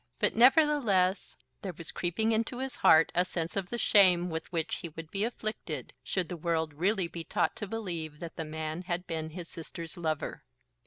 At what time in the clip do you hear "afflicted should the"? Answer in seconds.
5.23-6.35